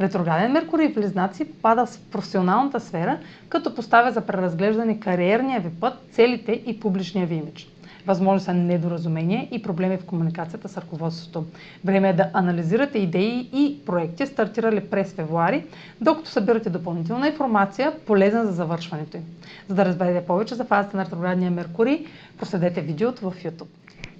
Ретрограден 0.00 0.52
Меркурий 0.52 0.88
в 0.88 0.94
Близнаци 0.94 1.44
пада 1.44 1.86
в 1.86 1.98
професионалната 2.12 2.80
сфера, 2.80 3.18
като 3.48 3.74
поставя 3.74 4.12
за 4.12 4.20
преразглеждане 4.20 5.00
кариерния 5.00 5.60
ви 5.60 5.70
път, 5.80 5.94
целите 6.12 6.52
и 6.66 6.80
публичния 6.80 7.26
ви 7.26 7.34
имидж. 7.34 7.68
Възможно 8.06 8.40
са 8.40 8.54
недоразумения 8.54 9.48
и 9.50 9.62
проблеми 9.62 9.96
в 9.96 10.04
комуникацията 10.04 10.68
с 10.68 10.76
ръководството. 10.78 11.44
Време 11.84 12.08
е 12.08 12.12
да 12.12 12.30
анализирате 12.32 12.98
идеи 12.98 13.50
и 13.52 13.78
проекти, 13.86 14.26
стартирали 14.26 14.80
през 14.80 15.12
февруари, 15.12 15.64
докато 16.00 16.30
събирате 16.30 16.70
допълнителна 16.70 17.28
информация, 17.28 17.92
полезна 18.06 18.46
за 18.46 18.52
завършването 18.52 19.16
им. 19.16 19.22
За 19.68 19.74
да 19.74 19.84
разберете 19.84 20.26
повече 20.26 20.54
за 20.54 20.64
фазата 20.64 20.96
на 20.96 21.04
ретроградния 21.04 21.50
Меркурий, 21.50 22.06
проследете 22.38 22.80
видеото 22.80 23.30
в 23.30 23.34
YouTube. 23.44 23.66